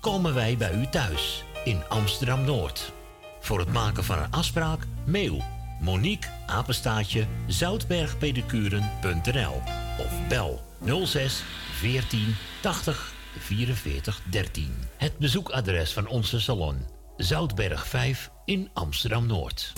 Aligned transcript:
komen 0.00 0.34
wij 0.34 0.56
bij 0.56 0.74
u 0.74 0.86
thuis 0.86 1.44
in 1.64 1.82
Amsterdam 1.88 2.44
Noord. 2.44 2.92
Voor 3.40 3.58
het 3.58 3.72
maken 3.72 4.04
van 4.04 4.18
een 4.18 4.30
afspraak, 4.30 4.86
mail 5.06 5.42
Monique 5.80 6.28
Apenstaatje 6.46 7.26
zoutbergpedicuren.nl 7.46 9.62
of 9.98 10.28
bel 10.28 10.62
06 11.04 11.44
14 11.72 12.36
80 12.60 13.12
44 13.38 14.20
13. 14.30 14.74
Het 14.96 15.18
bezoekadres 15.18 15.92
van 15.92 16.06
onze 16.06 16.40
salon 16.40 16.86
Zoutberg 17.16 17.86
5 17.86 18.30
in 18.44 18.70
Amsterdam 18.74 19.26
Noord. 19.26 19.72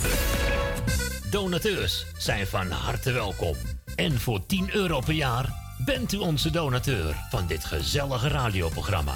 Donateurs 1.29 2.05
zijn 2.17 2.47
van 2.47 2.71
harte 2.71 3.11
welkom. 3.11 3.55
En 3.95 4.19
voor 4.19 4.45
10 4.45 4.75
euro 4.75 4.99
per 4.99 5.13
jaar 5.13 5.53
bent 5.85 6.13
u 6.13 6.17
onze 6.17 6.51
donateur 6.51 7.15
van 7.29 7.47
dit 7.47 7.65
gezellige 7.65 8.27
radioprogramma. 8.27 9.15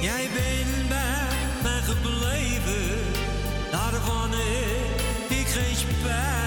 Jij 0.00 0.28
bent 0.32 0.88
bij 0.88 1.28
mij 1.62 1.80
gebleven, 1.80 3.12
daarvan 3.70 4.30
ik 5.28 5.46
geen 5.46 5.76
spijt. 5.76 6.37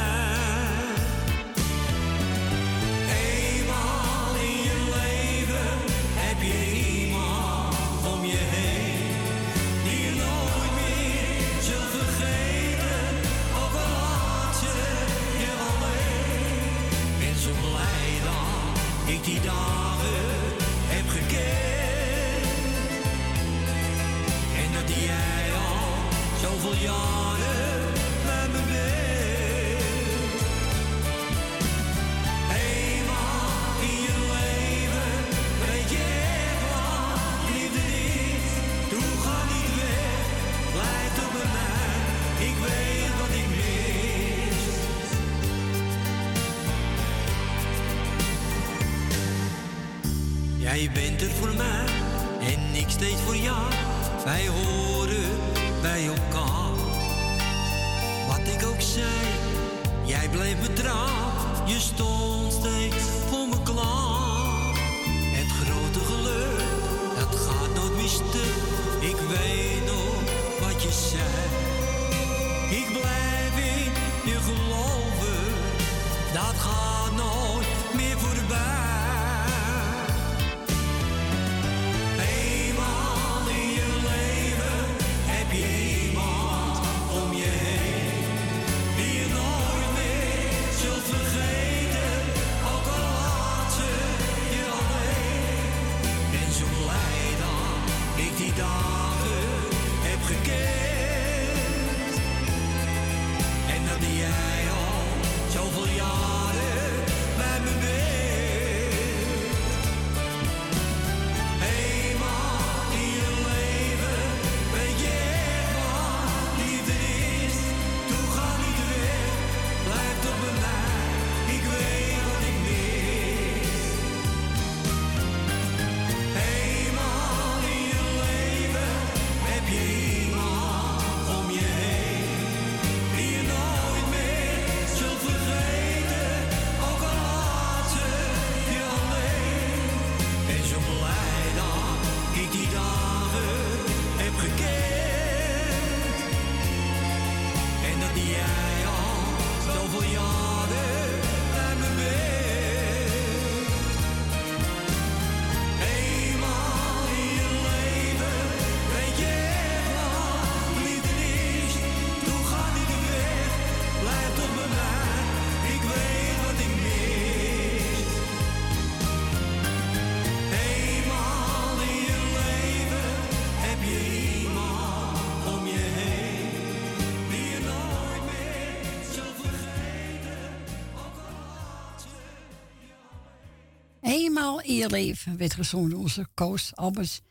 Je 184.76 184.90
leven 184.90 185.38
werd 185.38 185.53
gezongen 185.53 185.97
onze 185.97 186.28
Koos 186.34 186.76
Albers. 186.76 187.22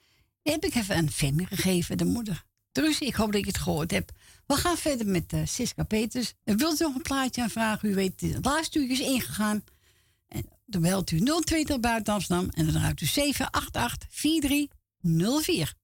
Heb 0.43 0.65
ik 0.65 0.75
even 0.75 0.97
een 0.97 1.11
fan 1.11 1.47
gegeven, 1.47 1.99
de 1.99 2.05
moeder. 2.05 2.45
Dus 2.73 2.99
ik 2.99 3.15
hoop 3.15 3.33
dat 3.33 3.41
ik 3.41 3.47
het 3.47 3.59
gehoord 3.59 3.91
heb. 3.91 4.11
We 4.47 4.55
gaan 4.55 4.77
verder 4.77 5.07
met 5.07 5.33
uh, 5.33 5.41
Siska 5.45 5.83
Peters. 5.83 6.33
En 6.45 6.57
wilt 6.57 6.81
u 6.81 6.85
nog 6.85 6.95
een 6.95 7.03
plaatje 7.03 7.43
aanvragen? 7.43 7.91
U 7.91 7.95
weet, 7.95 8.21
de 8.21 8.39
laatste 8.43 8.79
uur 8.79 8.91
is 8.91 9.01
ingegaan. 9.01 9.65
En 10.29 10.45
dan 10.67 10.83
belt 10.83 11.11
u 11.11 11.21
020 11.45 11.81
buiten 11.81 12.15
Amsterdam. 12.15 12.49
En 12.55 12.67
dan 12.67 12.83
ruikt 12.83 13.01
u 13.01 13.07
788 13.07 14.09
4304. 14.11 15.79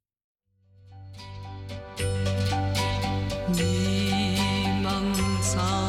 zal 5.43 5.86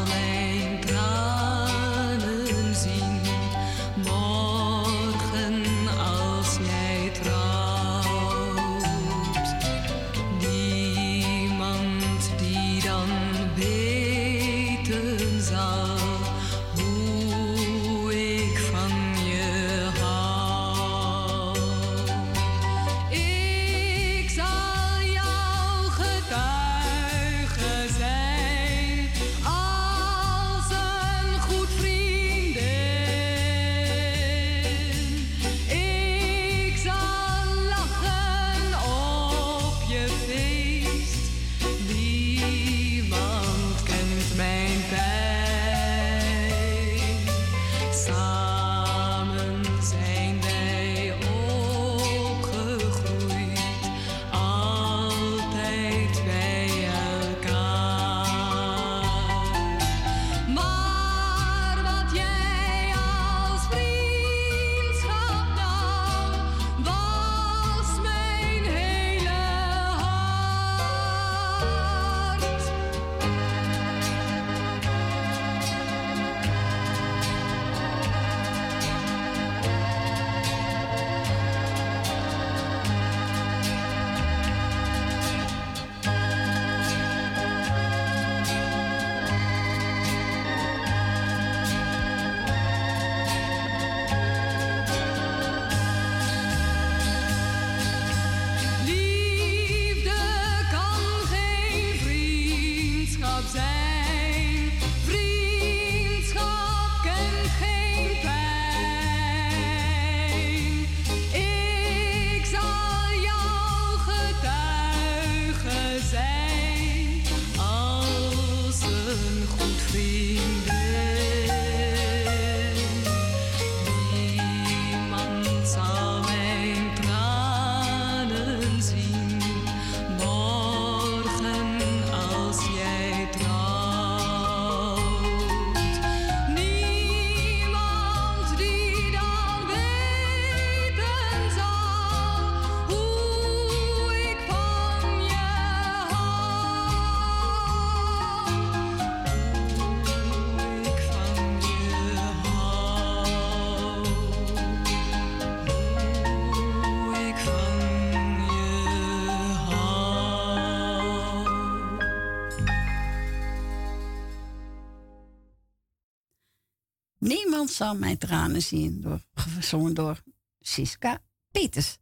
mijn 167.78 168.18
tranen 168.18 168.62
zien. 168.62 169.02
Door, 169.02 169.20
gezongen 169.34 169.94
door 169.94 170.16
Siska 170.60 171.18
Peters. 171.52 171.98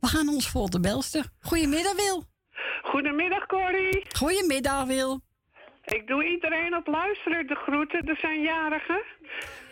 We 0.00 0.06
gaan 0.06 0.28
ons 0.28 0.48
voor 0.48 0.70
de 0.70 0.80
belster. 0.80 1.24
Goedemiddag, 1.40 1.94
Wil. 1.96 2.24
Goedemiddag, 2.82 3.46
Corrie. 3.46 4.04
Goedemiddag, 4.16 4.84
Wil. 4.84 5.20
Ik 5.84 6.06
doe 6.06 6.24
iedereen 6.24 6.76
op 6.76 6.86
luisteren 6.86 7.46
de 7.46 7.54
groeten. 7.54 8.08
Er 8.08 8.16
zijn 8.20 8.42
jarigen. 8.42 9.02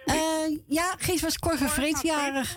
Uh, 0.07 0.59
ja, 0.67 0.95
Gees 0.99 1.23
was 1.23 1.39
Cor 1.39 1.57
jarig. 2.03 2.57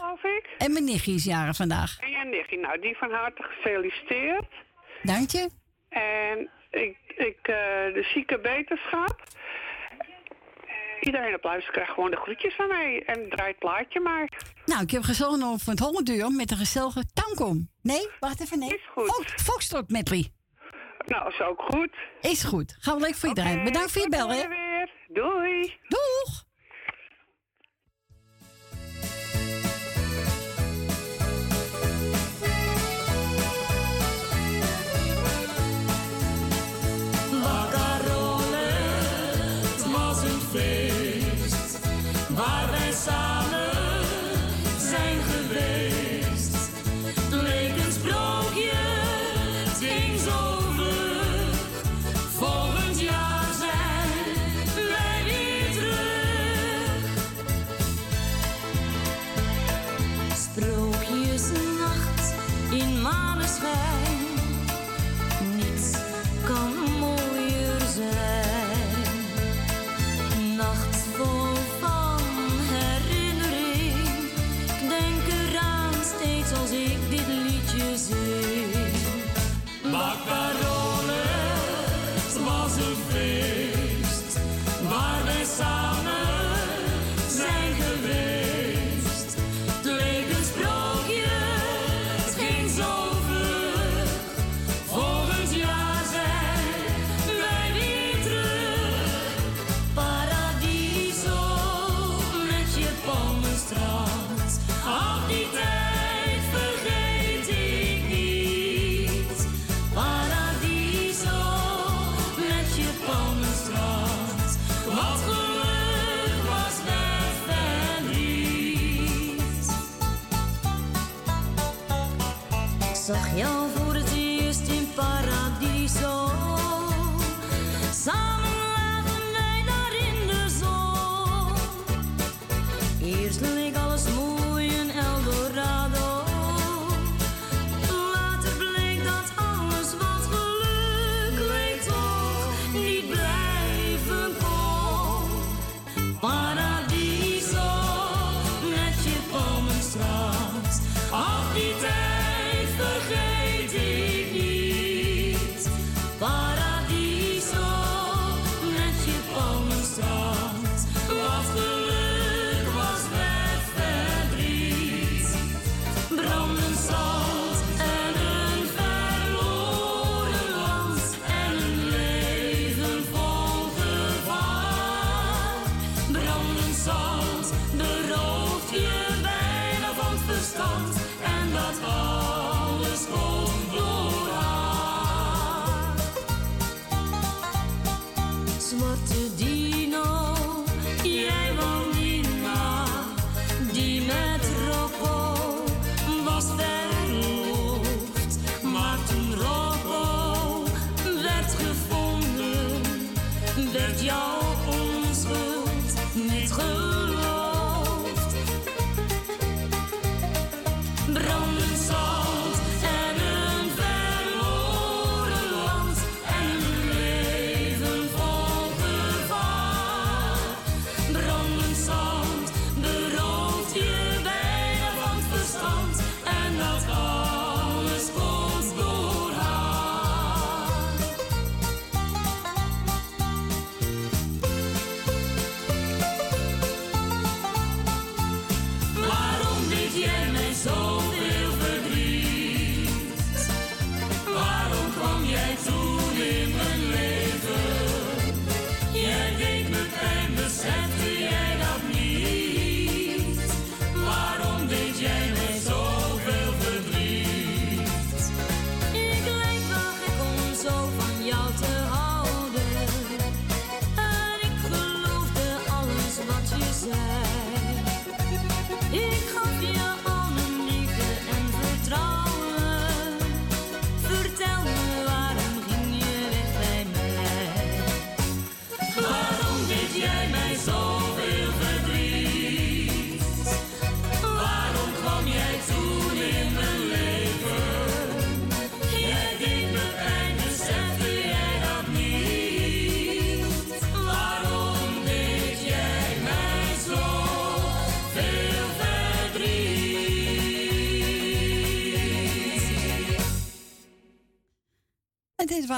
En 0.57 0.71
mijn 0.73 0.83
nichtje 0.83 1.13
is 1.13 1.23
jarig 1.23 1.55
vandaag. 1.55 2.00
En 2.00 2.09
je 2.09 2.25
nichtje, 2.25 2.57
nou, 2.57 2.79
die 2.79 2.97
van 2.97 3.11
harte 3.11 3.43
gefeliciteerd. 3.43 4.47
Dank 5.03 5.29
je. 5.29 5.50
En 5.89 6.50
ik, 6.69 6.97
ik 7.07 7.38
uh, 7.41 7.55
de 7.93 8.07
zieke 8.13 8.39
beterschap. 8.39 9.23
Iedereen 11.01 11.36
op 11.36 11.43
luisteren 11.43 11.74
krijgt 11.74 11.93
gewoon 11.93 12.12
de 12.12 12.17
groetjes 12.17 12.55
van 12.55 12.67
mij. 12.67 13.03
En 13.05 13.29
draait 13.29 13.60
plaatje 13.60 14.00
maar. 14.00 14.29
Nou, 14.65 14.81
ik 14.81 14.91
heb 14.91 15.03
gezongen 15.03 15.48
over 15.48 15.70
het 15.70 15.79
honderd 15.79 16.36
met 16.36 16.51
een 16.51 16.58
gezellige 16.58 17.03
tankom. 17.13 17.70
Nee, 17.81 18.10
wacht 18.20 18.41
even, 18.41 18.60
nee. 18.60 18.70
Is 18.70 18.88
goed. 18.93 19.34
Foxtrot 19.43 19.89
medley. 19.89 20.31
Nou, 21.05 21.29
is 21.29 21.41
ook 21.41 21.62
goed. 21.62 21.96
Is 22.22 22.43
goed. 22.43 22.75
Gaan 22.79 22.96
we 22.96 23.01
leuk 23.01 23.15
voor 23.15 23.29
iedereen. 23.29 23.63
Bedankt 23.63 23.91
voor 23.91 24.01
je 24.01 24.10
bel, 24.10 24.29
hè. 24.29 24.43
Doei. 25.08 25.77
Doeg. 25.88 26.50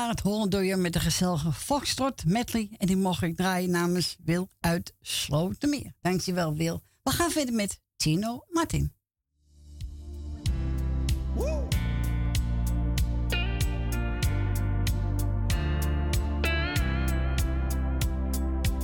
naar 0.04 0.12
het 0.12 0.66
je 0.66 0.76
met 0.76 0.94
de 0.94 1.00
gezellige 1.00 1.52
Foxtrot 1.52 2.26
medley. 2.26 2.70
En 2.78 2.88
die 2.88 2.98
mocht 2.98 3.22
ik 3.22 3.36
draaien 3.36 3.70
namens 3.70 4.18
Wil 4.24 4.50
uit 4.60 4.94
Slotermeer. 5.02 5.94
Dankjewel 6.02 6.56
Wil. 6.56 6.82
We 7.04 7.12
gaan 7.12 7.32
verder 7.32 7.54
met 7.54 7.80
Tino 7.96 8.46
Martin. 8.50 8.94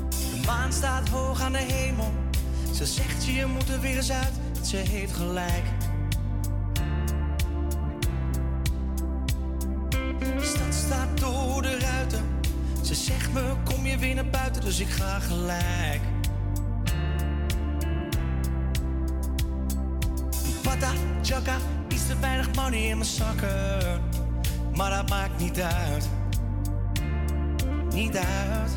De 0.09 0.41
maan 0.45 0.73
staat 0.73 1.09
hoog 1.09 1.41
aan 1.41 1.51
de 1.51 1.57
hemel. 1.57 2.13
Ze 2.73 2.85
zegt 2.85 3.25
je 3.25 3.45
moet 3.45 3.69
er 3.69 3.81
weer 3.81 3.95
eens 3.95 4.11
uit. 4.11 4.33
Ze 4.65 4.77
heeft 4.77 5.13
gelijk. 5.13 5.88
De 10.19 10.41
stad 10.41 10.73
staat 10.73 11.19
door 11.19 11.61
de 11.61 11.79
ruiten. 11.79 12.23
Ze 12.81 12.95
zegt 12.95 13.33
me, 13.33 13.53
kom 13.63 13.85
je 13.85 13.97
weer 13.97 14.15
naar 14.15 14.29
buiten, 14.29 14.61
dus 14.61 14.79
ik 14.79 14.89
ga 14.89 15.19
gelijk. 15.19 16.01
Pata, 20.63 20.91
chaka, 21.21 21.55
is 21.87 22.07
te 22.07 22.19
weinig 22.19 22.55
money 22.55 22.79
in 22.79 22.97
mijn 22.97 23.09
zakken. 23.09 24.01
Maar 24.75 24.89
dat 24.89 25.09
maakt 25.09 25.39
niet 25.39 25.59
uit. 25.61 26.09
Niet 27.93 28.17
uit. 28.17 28.71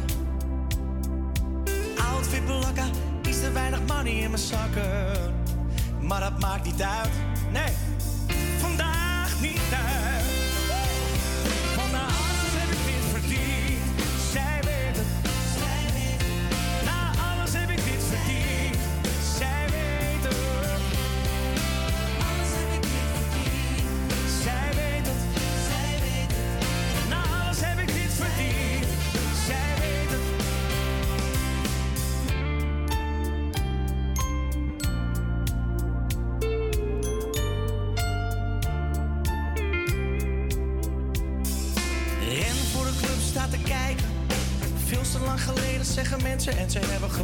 Outfit 2.12 2.44
blakken, 2.44 2.90
is 3.22 3.40
te 3.40 3.52
weinig 3.52 3.80
money 3.86 4.12
in 4.12 4.30
mijn 4.30 4.42
zakken. 4.42 5.34
Maar 6.00 6.20
dat 6.20 6.40
maakt 6.40 6.64
niet 6.64 6.82
uit. 6.82 7.10
Nee, 7.52 7.72
vandaag 8.58 9.40
niet 9.40 9.60
uit. 9.70 10.01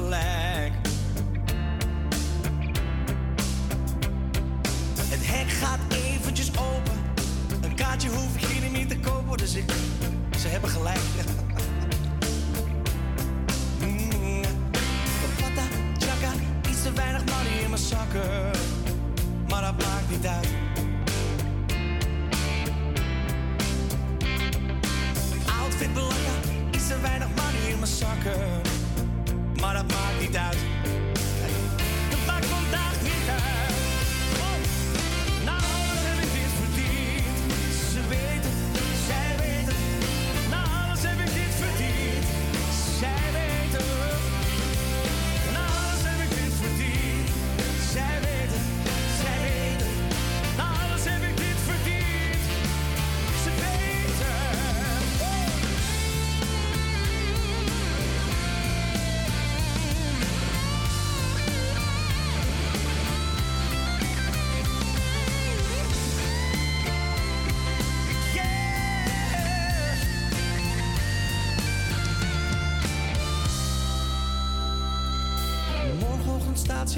last. 0.09 0.48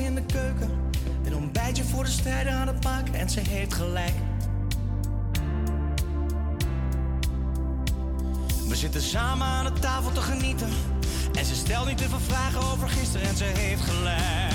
in 0.05 0.15
de 0.15 0.23
keuken 0.23 0.71
een 1.25 1.35
ontbijtje 1.35 1.85
voor 1.85 2.05
de 2.05 2.11
strijder 2.11 2.53
aan 2.53 2.67
het 2.67 2.85
maken 2.85 3.15
en 3.15 3.31
ze 3.31 3.41
heeft 3.41 3.75
gelijk. 3.75 4.15
We 8.69 8.77
zitten 8.77 9.03
samen 9.03 9.47
aan 9.47 9.65
de 9.65 9.81
tafel 9.81 10.13
te 10.13 10.21
genieten 10.21 10.69
en 11.39 11.45
ze 11.45 11.55
stelt 11.55 11.87
niet 11.87 11.99
te 11.99 12.09
veel 12.09 12.21
vragen 12.21 12.61
over 12.73 12.89
gisteren 12.89 13.29
en 13.29 13.37
ze 13.37 13.45
heeft 13.45 13.83
gelijk. 13.83 14.50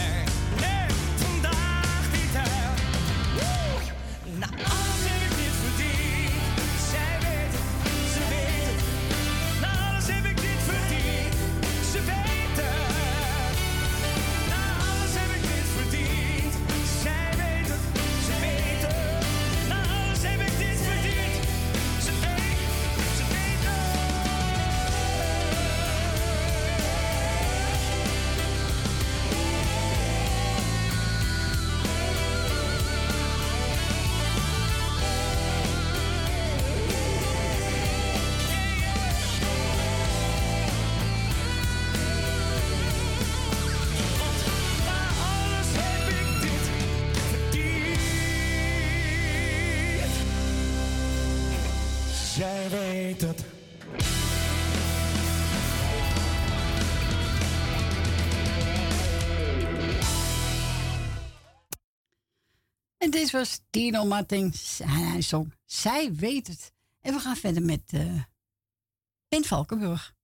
Tino 63.69 64.05
Martins 64.05 64.79
en 64.79 64.89
hij 64.89 65.21
Zij 65.65 66.13
weet 66.13 66.47
het. 66.47 66.73
En 67.01 67.13
we 67.13 67.19
gaan 67.19 67.35
verder 67.35 67.63
met 67.63 67.91
uh, 67.93 68.23
Valkenburg. 69.45 70.14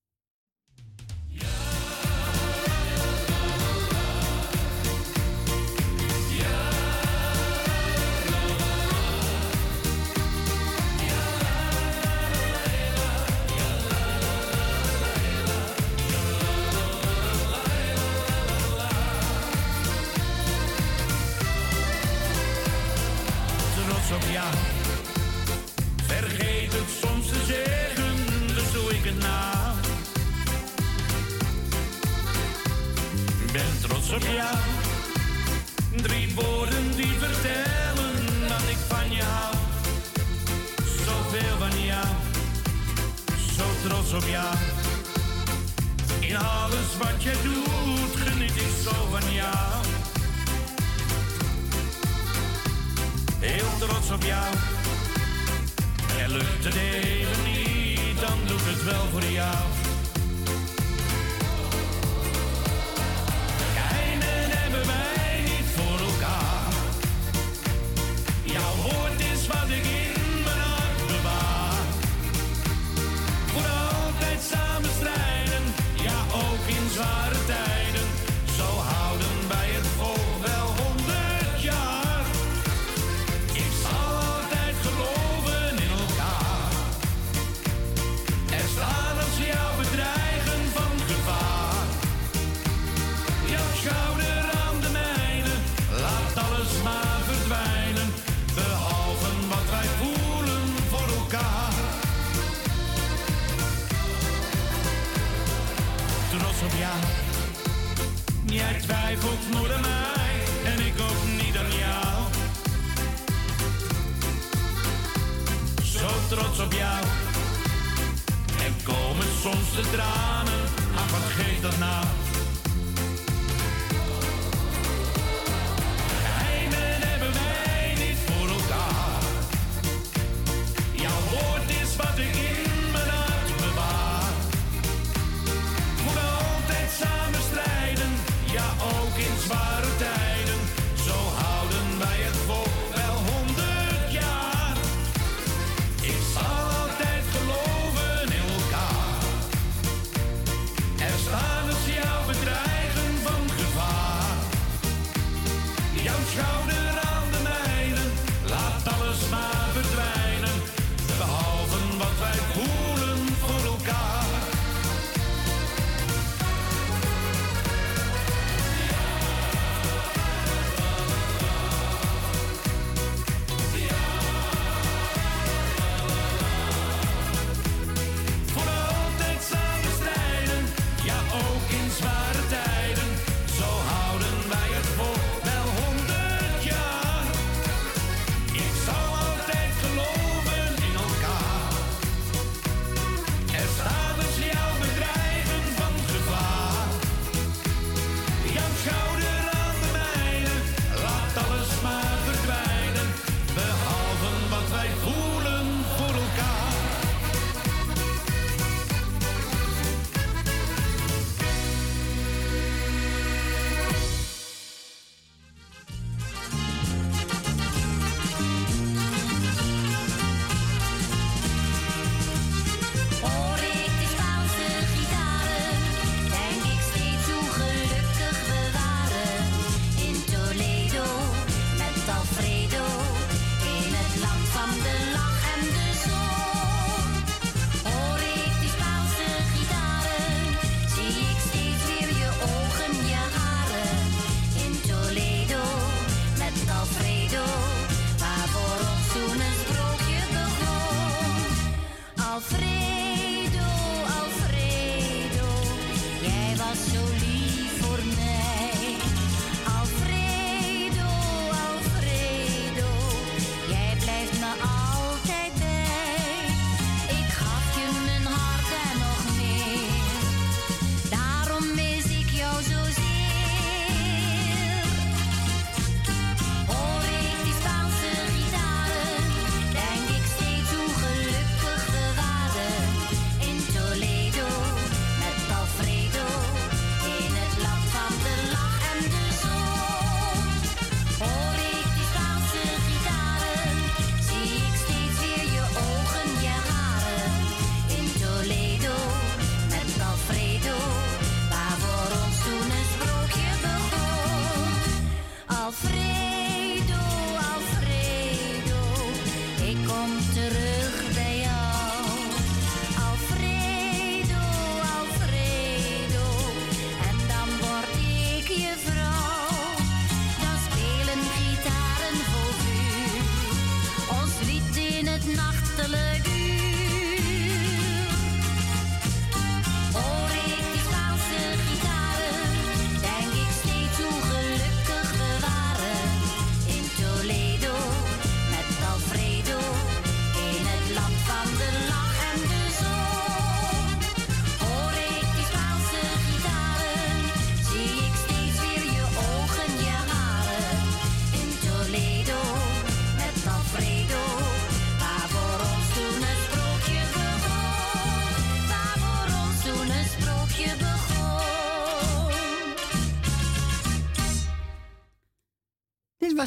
soms 119.41 119.71
de 119.75 119.81
tranen. 119.91 120.61
Ach, 120.95 121.11
wat 121.11 121.21
geeft 121.21 121.61
dat 121.61 121.77
nou? 121.77 122.20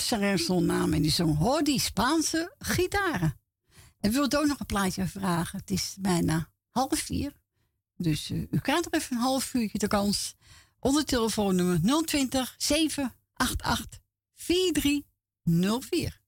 Sarah's 0.05 0.49
naam 0.49 0.93
en 0.93 1.03
die 1.03 1.11
zong 1.11 1.39
Hoor 1.39 1.63
die 1.63 1.81
Spaanse 1.81 2.55
gitaren. 2.59 3.41
En 4.01 4.13
wilt 4.13 4.37
ook 4.37 4.47
nog 4.47 4.61
een 4.61 4.67
plaatje 4.67 5.07
vragen. 5.07 5.59
Het 5.59 5.71
is 5.71 5.97
bijna 6.01 6.51
half 6.71 6.99
vier. 6.99 7.33
Dus 7.97 8.31
uh, 8.31 8.47
u 8.51 8.59
krijgt 8.59 8.85
nog 8.85 8.93
even 8.93 9.17
een 9.17 9.23
half 9.23 9.55
uurtje 9.55 9.79
de 9.79 9.87
kans. 9.87 10.35
Onder 10.79 11.05
telefoonnummer 11.05 12.05
020 12.05 12.55
788 12.59 14.01
4304. 14.35 16.23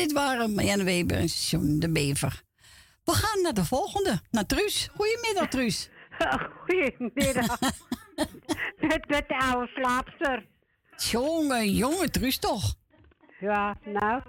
Dit 0.00 0.12
waren 0.12 0.54
Marianne 0.54 0.84
Weber 0.84 1.16
en 1.16 1.26
John 1.26 1.78
de 1.78 1.92
Bever. 1.92 2.42
We 3.04 3.12
gaan 3.12 3.42
naar 3.42 3.54
de 3.54 3.64
volgende, 3.64 4.20
naar 4.30 4.46
Truus. 4.46 4.88
Goedemiddag, 4.96 5.48
Truus. 5.48 5.90
Goedemiddag. 6.66 7.58
met, 8.90 9.08
met 9.08 9.28
de 9.28 9.38
oude 9.38 9.66
slaapster. 9.74 10.46
Jongen, 10.96 11.74
jongen, 11.74 12.12
Truus 12.12 12.38
toch? 12.38 12.74
Ja, 13.40 13.76
nou, 13.84 14.22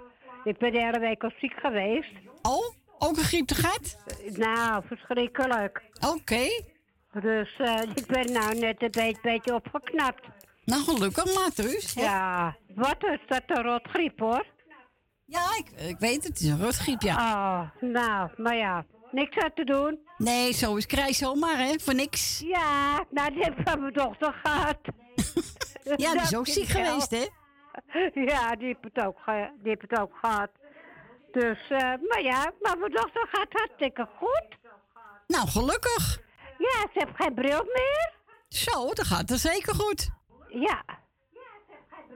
ik 0.44 0.58
ben 0.58 0.72
de 0.72 0.80
hele 0.80 0.98
week 0.98 1.22
al 1.22 1.32
ziek 1.40 1.54
geweest. 1.56 2.12
Oh, 2.42 2.74
ook 2.98 3.16
een 3.16 3.24
griep 3.24 3.46
te 3.46 3.54
gat? 3.54 3.98
Nou, 4.36 4.82
verschrikkelijk. 4.86 5.82
Oké. 6.08 6.48
Dus 7.20 7.58
uh, 7.58 7.82
ik 7.94 8.06
ben 8.06 8.32
nou 8.32 8.58
net 8.58 8.82
een 8.82 8.90
beetje, 8.90 9.20
beetje 9.22 9.54
opgeknapt. 9.54 10.22
Nou, 10.64 10.82
gelukkig 10.82 11.34
maar, 11.34 11.52
Truus. 11.52 11.92
Ja, 11.92 12.56
wat 12.74 13.04
is 13.04 13.20
dat 13.26 13.42
een 13.46 13.62
rotgriep, 13.62 14.18
hoor. 14.18 14.51
Ja, 15.32 15.56
ik, 15.56 15.88
ik 15.88 15.98
weet 15.98 16.14
het. 16.14 16.24
Het 16.24 16.40
is 16.40 16.48
een 16.48 16.62
rotgriep, 16.62 17.00
ja. 17.00 17.14
Oh, 17.16 17.90
nou, 17.90 18.30
maar 18.36 18.56
ja. 18.56 18.84
Niks 19.10 19.36
aan 19.36 19.52
te 19.54 19.64
doen. 19.64 19.98
Nee, 20.16 20.52
zo 20.52 20.76
is 20.76 20.86
krijg 20.86 21.14
zomaar, 21.14 21.58
hè? 21.58 21.74
Voor 21.78 21.94
niks. 21.94 22.42
Ja, 22.44 23.04
nou, 23.10 23.32
die 23.32 23.42
heb 23.42 23.58
ik 23.58 23.68
van 23.68 23.80
mijn 23.80 23.92
dochter 23.92 24.32
gehad. 24.42 24.78
ja, 26.04 26.12
die 26.12 26.20
is 26.20 26.36
ook 26.36 26.46
ziek 26.46 26.68
geweest, 26.68 27.10
hè? 27.10 27.26
Ja, 28.14 28.56
die 28.56 28.66
heeft 28.66 28.94
het 28.94 29.06
ook, 29.06 29.18
die 29.62 29.68
heeft 29.70 29.82
het 29.88 30.00
ook 30.00 30.12
gehad. 30.20 30.50
Dus, 31.32 31.58
uh, 31.70 31.78
maar 31.78 32.22
ja, 32.22 32.52
maar 32.60 32.78
mijn 32.78 32.92
dochter 32.92 33.28
gaat 33.30 33.52
hartstikke 33.52 34.08
goed. 34.18 34.46
Nou, 35.26 35.48
gelukkig. 35.48 36.20
Ja, 36.58 36.80
ze 36.80 36.90
heeft 36.92 37.16
geen 37.16 37.34
bril 37.34 37.64
meer. 37.64 38.12
Zo, 38.48 38.92
dat 38.92 39.06
gaat 39.06 39.30
er 39.30 39.38
zeker 39.38 39.74
goed. 39.74 40.10
Ja. 40.48 40.84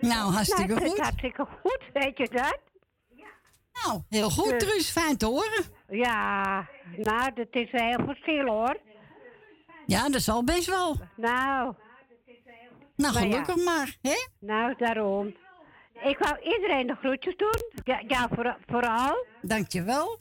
Nou, 0.00 0.32
hartstikke 0.32 0.72
nou, 0.72 0.82
het 0.82 0.90
goed. 0.90 1.00
Hartstikke 1.00 1.46
goed, 1.62 1.82
weet 1.92 2.18
je 2.18 2.28
dat? 2.28 2.58
Nou, 3.84 4.00
heel 4.08 4.30
goed, 4.30 4.50
Dus- 4.50 4.68
Truus. 4.68 4.90
Fijn 4.90 5.16
te 5.16 5.26
horen. 5.26 5.64
Ja, 5.88 6.68
nou, 6.96 7.32
dat 7.34 7.46
is 7.50 7.68
heel 7.70 8.04
verschil 8.06 8.46
hoor. 8.46 8.76
Ja, 9.86 10.08
dat 10.08 10.22
zal 10.22 10.44
best 10.44 10.66
wel. 10.66 10.96
Nou. 11.16 11.74
Nou, 12.96 13.12
Maar 13.12 13.12
ja. 13.12 13.18
gelukkig 13.20 13.64
maar, 13.64 13.96
hè? 14.02 14.26
Nou, 14.40 14.74
daarom. 14.78 15.26
Ik 16.02 16.18
wou 16.18 16.38
iedereen 16.42 16.86
de 16.86 16.94
groetjes 16.94 17.36
doen. 17.36 17.70
Ja, 17.84 18.02
ja 18.06 18.28
voor, 18.34 18.56
vooral. 18.66 19.26
Dankjewel. 19.42 20.18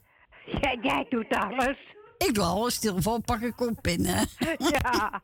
Ja, 0.60 0.76
jij 0.82 1.06
doet 1.08 1.28
alles. 1.34 1.76
Ik 2.18 2.34
doe 2.34 2.44
alles. 2.44 2.78
Telefoon 2.78 3.22
pak 3.22 3.40
ik 3.40 3.60
op 3.60 3.86
en... 3.86 4.04
eh, 4.04 4.22
Ja. 4.58 5.20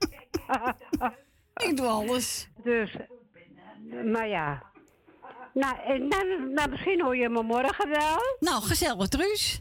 ik 1.68 1.77
doe 1.77 1.87
alles. 1.87 2.49
Dus, 2.62 2.97
maar 4.12 4.29
ja. 4.29 4.71
Nou, 5.54 5.76
eh, 5.84 6.00
nou, 6.00 6.50
nou, 6.52 6.70
misschien 6.70 7.02
hoor 7.02 7.16
je 7.16 7.28
me 7.28 7.42
morgen 7.42 7.88
wel. 7.88 8.18
Nou, 8.40 8.62
gezellig, 8.62 9.08
Truus. 9.08 9.60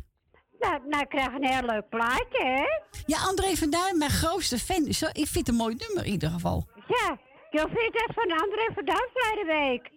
Nou, 0.59 0.79
nou 0.87 1.01
ik 1.03 1.09
krijg 1.09 1.27
een 1.33 1.45
heel 1.45 1.61
leuk 1.65 1.89
plaatje, 1.89 2.43
hè? 2.43 2.65
Ja, 3.05 3.17
André 3.27 3.55
van 3.55 3.69
Duin, 3.69 3.97
mijn 3.97 4.11
grootste 4.11 4.57
fan. 4.59 4.85
is. 4.85 5.01
Ik 5.01 5.13
vind 5.13 5.35
het 5.35 5.47
een 5.47 5.55
mooi 5.55 5.75
nummer 5.75 6.05
in 6.05 6.11
ieder 6.11 6.29
geval. 6.29 6.67
Ja, 6.87 7.17
je 7.51 7.59
vindt 7.59 8.01
het 8.05 8.11
van 8.15 8.31
André 8.31 8.69
van 8.73 8.85
Duin 8.85 9.09
verleden 9.13 9.59
week. 9.59 9.89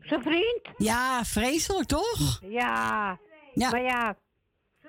Zijn 0.00 0.22
vriend? 0.22 0.68
Ja, 0.76 1.24
vreselijk, 1.24 1.88
toch? 1.88 2.40
Ja. 2.42 3.18
Ja. 3.54 3.70
Maar 3.70 3.82
ja, 3.82 4.16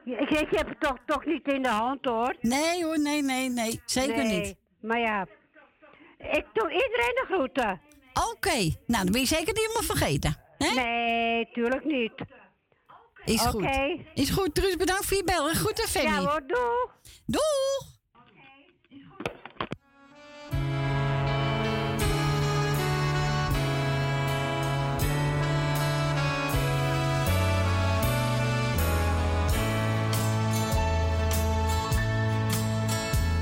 ik, 0.05 0.29
ik 0.29 0.47
heb 0.51 0.67
het 0.67 0.79
toch, 0.79 0.97
toch 1.05 1.25
niet 1.25 1.47
in 1.47 1.61
de 1.61 1.69
hand, 1.69 2.05
hoor. 2.05 2.35
Nee 2.39 2.83
hoor, 2.85 2.99
nee, 2.99 3.21
nee, 3.21 3.49
nee. 3.49 3.81
Zeker 3.85 4.23
Nee, 4.23 4.39
niet. 4.39 4.55
Maar 4.81 4.99
ja, 4.99 5.25
ik 6.17 6.45
doe 6.53 6.71
iedereen 6.71 7.15
de 7.15 7.25
groeten. 7.29 7.81
Oké, 8.13 8.57
nou 8.87 9.03
dan 9.03 9.11
ben 9.11 9.21
je 9.21 9.27
zeker 9.27 9.53
niet 9.53 9.57
helemaal 9.57 9.95
vergeten. 9.97 10.37
Hè? 10.57 10.73
Nee, 10.73 11.49
tuurlijk 11.53 11.85
niet. 11.85 12.13
Is 13.25 13.41
goed. 13.41 13.63
Oké. 13.63 13.97
Is 14.13 14.29
goed, 14.29 14.55
Truus, 14.55 14.75
bedankt 14.75 15.05
voor 15.05 15.17
je 15.17 15.23
bellen. 15.23 15.57
Goed 15.57 15.81
aan 15.81 15.87
Fanny. 15.87 16.09
Ja 16.09 16.19
hoor, 16.19 16.43
doeg. 16.47 16.95
Doeg. 17.25 17.89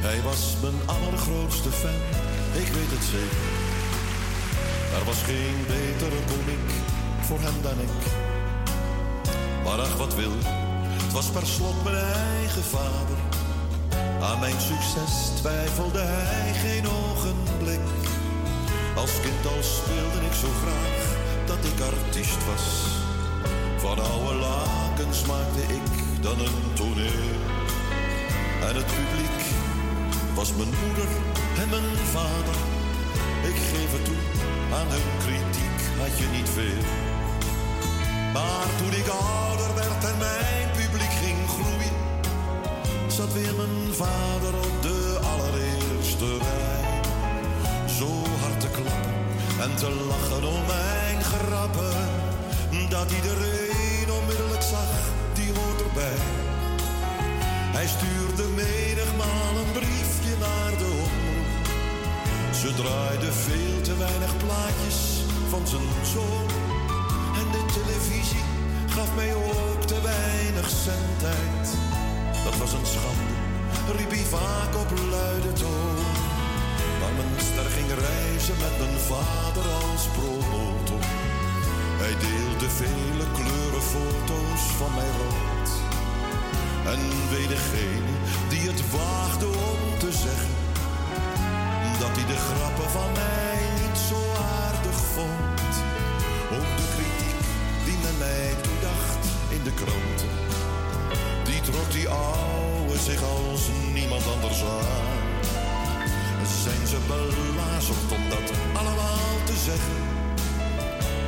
Hij 0.02 0.22
was 0.22 0.56
mijn 0.62 0.74
allergrootste 0.86 1.72
fan, 1.72 2.00
ik 2.62 2.68
weet 2.68 2.92
het 2.92 3.04
zeker. 3.04 3.69
Er 4.98 5.06
was 5.06 5.22
geen 5.24 5.58
betere 5.68 6.20
komiek 6.32 6.70
voor 7.22 7.40
hem 7.40 7.62
dan 7.62 7.80
ik. 7.80 8.02
Maar 9.64 9.80
ach, 9.80 9.98
wat 9.98 10.16
wil, 10.16 10.32
het 11.04 11.14
was 11.14 11.26
per 11.26 11.48
slot 11.48 11.84
mijn 11.84 11.96
eigen 11.96 12.64
vader. 12.64 13.18
Aan 14.22 14.40
mijn 14.40 14.60
succes 14.60 15.14
twijfelde 15.40 16.00
hij 16.02 16.54
geen 16.54 16.88
ogenblik. 16.88 17.88
Als 18.96 19.12
kind 19.22 19.46
al 19.46 19.64
speelde 19.64 20.20
ik 20.30 20.36
zo 20.44 20.48
graag 20.64 21.02
dat 21.46 21.62
ik 21.72 21.80
artiest 21.92 22.46
was. 22.46 22.66
Van 23.78 24.00
oude 24.00 24.34
lakens 24.34 25.26
maakte 25.26 25.62
ik 25.62 26.22
dan 26.22 26.40
een 26.40 26.74
toneel. 26.74 27.38
En 28.68 28.76
het 28.76 28.90
publiek 28.98 29.42
was 30.36 30.50
mijn 30.54 30.74
moeder 30.84 31.10
en 31.62 31.70
mijn 31.70 31.98
vader. 32.16 32.58
Ik 33.50 33.58
geef 33.72 33.92
het 33.92 34.06
toe, 34.06 34.22
aan 34.74 34.90
hun 34.90 35.10
kritiek 35.24 35.80
had 36.00 36.18
je 36.20 36.28
niet 36.38 36.50
veel. 36.50 36.84
Maar 38.34 38.68
toen 38.78 38.94
ik 39.02 39.08
ouder 39.08 39.76
werd 39.76 40.04
en 40.12 40.18
mijn 40.18 40.68
publiek 40.80 41.14
ging 41.24 41.40
groeien, 41.56 41.98
zat 43.08 43.34
weer 43.34 43.56
mijn 43.56 43.94
vader 43.94 44.54
op 44.68 44.82
de 44.82 45.20
allereerste 45.32 46.38
rij. 46.38 46.88
Zo 47.98 48.10
hard 48.42 48.60
te 48.60 48.70
klappen 48.78 49.18
en 49.66 49.76
te 49.76 49.90
lachen 50.10 50.44
om 50.56 50.66
mijn 50.66 51.24
grappen, 51.24 51.98
dat 52.90 53.12
iedereen 53.12 54.12
onmiddellijk 54.20 54.62
zag, 54.62 54.92
die 55.34 55.52
hoort 55.58 55.82
erbij. 55.88 56.20
Hij 57.78 57.88
stuurde 57.88 58.46
menigmaal 58.56 59.54
een 59.62 59.72
briefje 59.72 60.34
naar 60.40 60.78
de. 60.78 61.09
Ze 62.60 62.74
draaide 62.74 63.32
veel 63.32 63.82
te 63.82 63.98
weinig 63.98 64.38
plaatjes 64.38 65.00
van 65.50 65.68
zijn 65.68 66.06
zoon. 66.14 66.50
En 67.40 67.48
de 67.56 67.64
televisie 67.76 68.46
gaf 68.88 69.16
mij 69.16 69.36
ook 69.36 69.82
te 69.82 70.02
weinig 70.02 70.70
zendtijd. 70.70 71.66
Dat 72.46 72.58
was 72.58 72.74
een 72.74 72.90
schande, 72.94 73.36
riep 73.98 74.10
hij 74.10 74.28
vaak 74.38 74.72
op 74.84 74.90
luide 75.10 75.54
toon. 75.54 76.06
Maar 77.00 77.14
mijn 77.20 77.36
ster 77.50 77.70
ging 77.76 77.90
reizen 78.06 78.58
met 78.66 78.76
mijn 78.82 79.00
vader 79.12 79.66
als 79.84 80.04
promotor. 80.18 81.06
Hij 82.02 82.16
deelde 82.26 82.70
vele 82.82 83.26
kleuren 83.38 83.86
foto's 83.94 84.64
van 84.80 84.92
mij 84.98 85.12
rond. 85.22 85.70
En 86.94 87.02
weet 87.32 87.50
degene 87.56 88.14
die 88.50 88.64
het 88.72 88.82
waagde 88.92 89.48
om 89.48 90.00
te 90.00 90.12
zeggen 90.12 90.59
hij 92.18 92.26
de 92.34 92.40
grappen 92.50 92.90
van 92.90 93.12
mij 93.12 93.60
niet 93.82 93.98
zo 94.10 94.20
aardig 94.64 95.00
vond. 95.16 95.72
Ook 96.58 96.72
de 96.80 96.88
kritiek 96.96 97.42
die 97.86 97.98
men 98.04 98.18
mij 98.18 98.50
toedacht 98.66 99.24
in 99.56 99.64
de 99.64 99.74
kranten, 99.82 100.34
die 101.44 101.62
trok 101.62 101.92
die 101.92 102.10
ouwe 102.10 102.98
zich 103.10 103.22
als 103.24 103.64
niemand 103.94 104.26
anders 104.36 104.62
aan. 104.64 105.18
Zijn 106.64 106.88
ze 106.88 106.98
belazerd 107.08 108.12
om 108.18 108.24
dat 108.30 108.48
allemaal 108.80 109.36
te 109.50 109.58
zeggen? 109.68 110.00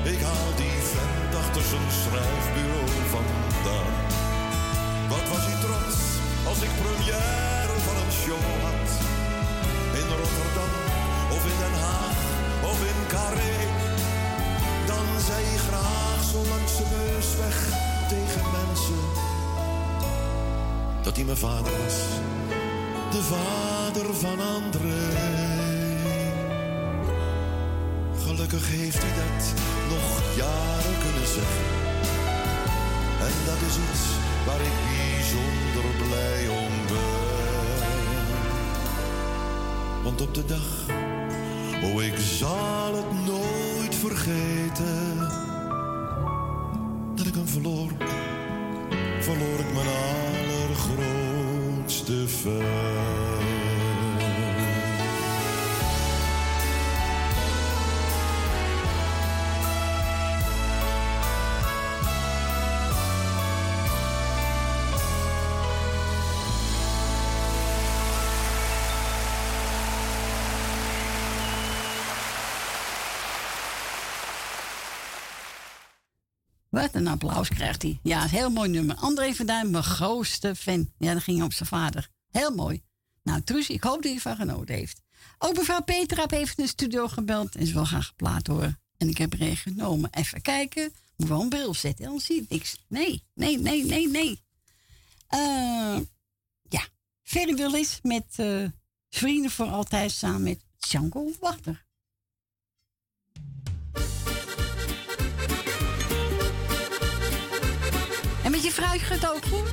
Ik 0.04 0.22
haal 0.22 0.52
die 0.56 0.78
vent 0.94 1.36
achter 1.42 1.64
zijn 1.72 1.90
schrijfbureau 2.02 2.90
vandaan. 3.16 3.94
Wat 5.10 5.26
was 5.32 5.44
hij 5.48 5.60
trots 5.66 6.00
als 6.50 6.62
ik 6.62 6.72
première 6.82 7.78
van 7.86 7.96
een 8.04 8.12
show 8.22 8.44
had? 8.64 9.21
Of 11.32 11.46
in 11.46 11.58
Den 11.64 11.80
Haag 11.84 12.18
of 12.72 12.80
in 12.92 13.08
Carré. 13.08 13.60
Dan 14.86 15.06
zei 15.28 15.44
hij 15.46 15.58
graag 15.58 16.24
zo 16.32 16.40
langs 16.50 16.78
de 16.78 16.88
weg 17.42 17.58
tegen 18.10 18.42
mensen. 18.52 19.04
Dat 21.04 21.16
hij 21.16 21.26
mijn 21.26 21.38
vader 21.38 21.72
was, 21.84 21.98
de 23.12 23.22
vader 23.34 24.16
van 24.16 24.40
André. 24.40 25.10
Gelukkig 28.26 28.68
heeft 28.68 29.02
hij 29.02 29.14
dat 29.16 29.54
nog 29.90 30.36
jaren 30.36 30.98
kunnen 31.04 31.28
zeggen. 31.28 31.66
En 33.28 33.36
dat 33.46 33.60
is 33.70 33.76
iets 33.76 34.04
waar 34.46 34.62
ik 34.62 35.01
Op 40.20 40.34
de 40.34 40.46
dag, 40.46 40.86
oh 41.84 42.04
ik 42.04 42.18
zal 42.18 42.96
het 42.96 43.26
nooit 43.26 43.96
vergeten, 43.96 45.18
dat 47.16 47.26
ik 47.26 47.34
hem 47.34 47.48
verloor, 47.48 47.92
verloor 49.20 49.60
ik 49.60 49.74
mijn 49.74 49.88
allergrootste 50.68 52.28
fan. 52.28 52.81
Wat 76.82 76.96
een 76.96 77.08
applaus 77.08 77.50
krijgt 77.50 77.82
hij. 77.82 78.00
Ja, 78.04 78.28
heel 78.28 78.50
mooi 78.50 78.70
nummer. 78.70 78.96
André 78.96 79.34
van 79.34 79.46
Duin, 79.46 79.70
mijn 79.70 79.84
grootste 79.84 80.56
fan. 80.56 80.92
Ja, 80.98 81.14
dat 81.14 81.24
ging 81.24 81.44
op 81.44 81.54
zijn 81.54 81.70
vader. 81.70 82.10
Heel 82.32 82.56
mooi. 82.56 82.82
Nou, 83.24 83.42
Truus, 83.42 83.70
ik 83.70 83.84
hoop 83.84 83.96
dat 83.96 84.04
hij 84.04 84.14
ervan 84.14 84.36
genoten 84.36 84.76
heeft. 84.76 85.02
Ook 85.38 85.56
mevrouw 85.56 85.82
Petra 85.82 86.26
heeft 86.28 86.58
in 86.58 86.64
de 86.64 86.70
studio 86.70 87.08
gebeld 87.08 87.56
en 87.56 87.68
ze 87.68 87.74
wil 87.74 87.86
graag 87.86 88.06
geplaat 88.06 88.48
horen. 88.48 88.80
En 88.98 89.10
ik 89.10 89.18
heb 89.18 89.34
er 89.34 89.42
een 89.42 89.58
genomen. 89.58 90.10
Even 90.14 90.42
kijken. 90.42 90.94
Moet 91.16 91.28
wel 91.28 91.42
een 91.42 91.50
bril 91.50 91.74
zetten, 91.74 92.06
anders 92.06 92.26
zie 92.26 92.42
ik 92.42 92.50
niks. 92.50 92.86
Nee, 92.88 93.24
nee, 93.34 93.60
nee, 93.60 93.86
nee, 93.86 94.10
nee. 94.10 94.40
Eh, 95.28 96.00
ja, 96.70 96.88
Ferry 97.24 97.56
Willis 97.56 98.00
met 98.02 98.26
eh, 98.36 98.66
Vrienden 99.10 99.52
voor 99.52 99.68
Altijd 99.68 100.12
samen 100.12 100.44
met 100.44 100.60
Django 100.78 101.32
Wachter. 101.40 101.86
Je 108.62 108.72
vrouw 108.72 108.98
gaat 108.98 109.30
ook 109.30 109.46
goed? 109.46 109.72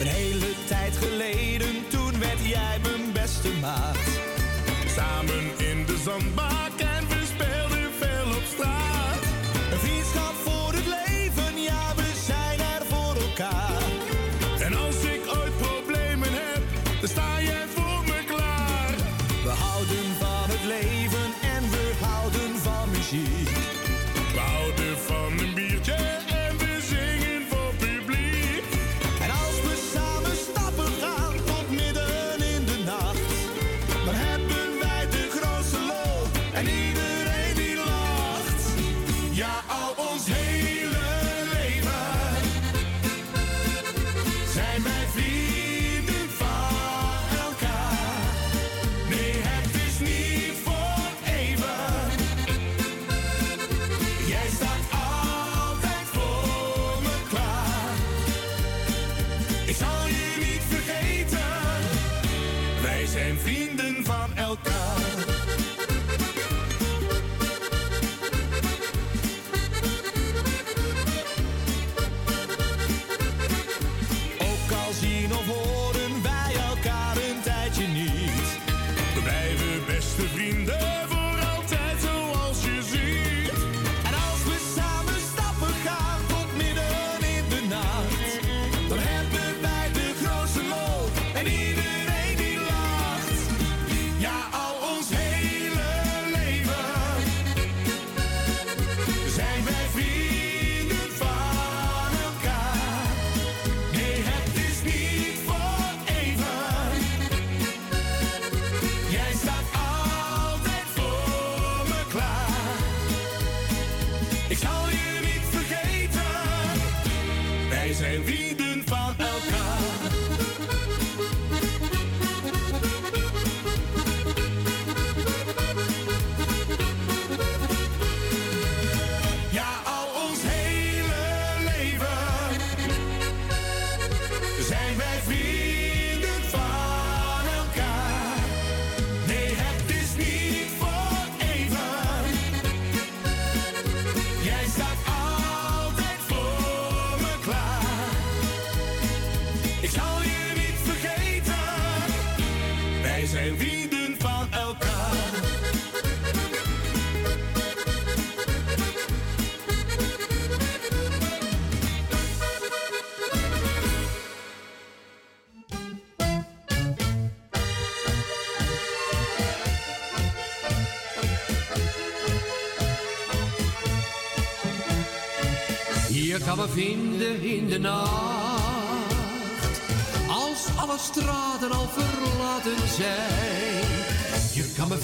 Een 0.00 0.06
hele 0.06 0.46
tijd 0.66 0.96
geleden, 0.96 1.88
toen 1.88 2.18
werd 2.18 2.38
jij 2.42 2.78
mijn 2.82 3.12
beste 3.12 3.48
maat. 3.60 3.96
Samen 4.96 5.58
in 5.58 5.86
de 5.86 5.96
zandbak 6.04 6.79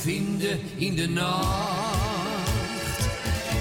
vinden 0.07 0.61
in 0.77 0.95
de 0.95 1.09
nacht, 1.09 2.51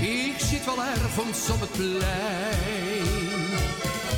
ik 0.02 0.36
zit 0.38 0.66
wel 0.66 0.84
ergens 0.84 1.50
op 1.50 1.60
het 1.60 1.72
plein, 1.72 3.08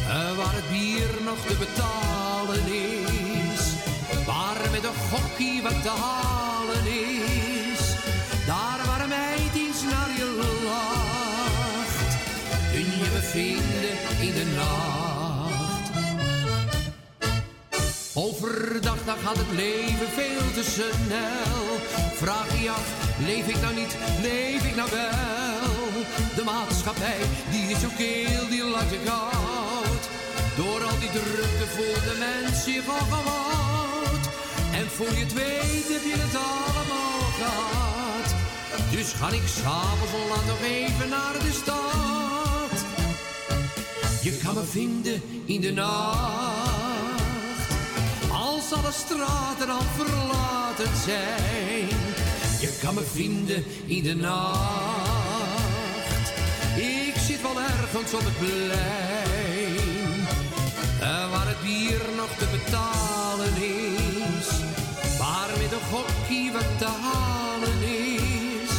eh, 0.07 0.37
waar 0.37 0.53
het 0.53 0.69
bier 0.69 1.09
nog 1.25 1.39
te 1.45 1.55
betalen 1.59 2.65
is, 3.51 3.61
waar 4.25 4.71
met 4.71 4.83
een 4.83 4.99
gokkie 5.09 5.61
wat 5.61 5.81
te 5.81 5.89
halen 5.89 6.85
is, 6.85 7.81
daar 8.45 8.79
waar 8.85 9.01
een 9.01 9.09
meid 9.09 9.55
eens 9.55 9.81
naar 9.83 10.11
je 10.17 10.27
lacht. 10.63 12.11
Kun 12.71 12.87
je 13.01 13.09
me 13.13 13.21
vinden 13.21 13.95
in 14.27 14.33
de 14.33 14.53
nacht. 14.55 15.06
Overdag 18.17 18.97
dan 19.05 19.17
gaat 19.17 19.37
het 19.37 19.51
leven 19.55 20.09
veel 20.19 20.51
te 20.53 20.63
snel. 20.75 21.65
Vraag 22.13 22.61
je 22.61 22.69
af, 22.69 22.87
leef 23.25 23.47
ik 23.47 23.61
nou 23.61 23.73
niet, 23.75 23.97
leef 24.21 24.65
ik 24.65 24.75
nou 24.75 24.89
wel? 24.91 25.73
De 26.35 26.43
maatschappij, 26.45 27.21
die 27.51 27.71
is 27.71 27.79
zo 27.79 27.87
keel, 27.97 28.47
die 28.49 28.63
laat 28.63 28.89
je 28.89 28.99
koud. 29.05 30.03
Door 30.55 30.83
al 30.89 30.99
die 30.99 31.11
drukte 31.11 31.67
voelt 31.75 32.03
de 32.09 32.15
mens 32.25 32.63
zich 32.63 32.87
al. 32.89 34.03
En 34.79 34.87
voor 34.95 35.11
je 35.17 35.23
het 35.23 35.33
weet 35.33 35.87
heb 35.95 36.03
je 36.11 36.17
het 36.25 36.35
allemaal 36.49 37.21
gehad. 37.39 38.29
Dus 38.91 39.11
ga 39.11 39.27
ik 39.29 39.47
s'avonds 39.47 40.29
laat 40.29 40.45
nog 40.45 40.61
even 40.61 41.09
naar 41.09 41.33
de 41.33 41.53
stad. 41.61 42.77
Je 44.21 44.37
kan 44.43 44.53
me 44.53 44.63
vinden 44.63 45.21
in 45.45 45.61
de 45.61 45.71
nacht. 45.71 46.56
Als 48.69 48.79
alle 48.79 48.91
straten 48.91 49.69
al 49.69 49.81
verlaten 49.95 50.97
zijn. 51.05 51.87
Je 52.59 52.77
kan 52.81 52.93
me 52.93 53.01
vinden 53.13 53.63
in 53.85 54.03
de 54.03 54.15
nacht. 54.15 55.57
Ik 56.75 57.13
zit 57.27 57.41
wel 57.41 57.61
ergens 57.61 58.13
op 58.13 58.21
het 58.23 58.37
plein. 58.37 60.27
eh, 60.99 61.31
Waar 61.31 61.47
het 61.47 61.61
bier 61.63 61.99
nog 62.15 62.29
te 62.37 62.45
betalen 62.51 63.55
is. 63.61 64.47
Waar 65.17 65.49
met 65.61 65.71
een 65.71 65.87
gokkie 65.91 66.51
wat 66.51 66.77
te 66.77 66.85
halen 66.85 67.81
is. 67.81 68.69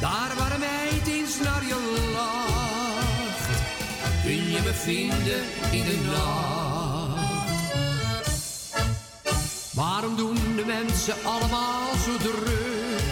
Daar 0.00 0.32
waar 0.38 0.52
een 0.52 0.60
meid 0.60 1.06
eens 1.06 1.40
naar 1.42 1.64
je 1.66 2.08
lacht. 2.12 3.48
Kun 4.24 4.50
je 4.50 4.60
me 4.64 4.72
vinden 4.72 5.42
in 5.70 5.84
de 5.84 5.98
nacht. 6.10 6.89
Waarom 9.70 10.16
doen 10.16 10.34
de 10.56 10.64
mensen 10.66 11.14
allemaal 11.24 11.94
zo 12.04 12.16
druk? 12.16 13.02